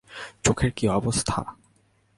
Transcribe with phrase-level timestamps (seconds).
[0.43, 1.37] চোখের কি অবস্থা?